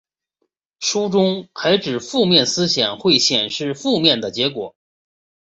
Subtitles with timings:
[0.79, 4.73] 书中还指负面思想会显示负面的结果。